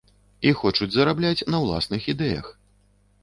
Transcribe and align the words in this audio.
І 0.51 0.53
хочуць 0.61 0.89
зарабляць 0.95 1.45
на 1.55 1.59
ўласных 1.65 2.09
ідэях. 2.13 2.47